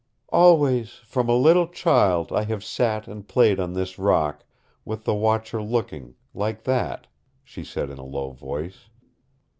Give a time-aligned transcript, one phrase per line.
[0.29, 4.43] "Always, from a little child, I have sat and played on this rock,
[4.83, 7.05] with the Watcher looking, like that,"
[7.43, 8.85] she said in a low voice.